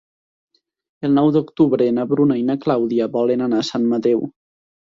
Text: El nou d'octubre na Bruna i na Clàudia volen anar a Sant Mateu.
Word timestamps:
El 1.07 1.13
nou 1.17 1.29
d'octubre 1.35 1.91
na 1.99 2.07
Bruna 2.15 2.39
i 2.43 2.47
na 2.49 2.57
Clàudia 2.65 3.11
volen 3.19 3.47
anar 3.51 3.63
a 3.65 3.69
Sant 3.73 3.89
Mateu. 3.95 4.29